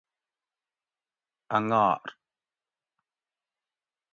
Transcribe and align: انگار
انگار 1.53 2.03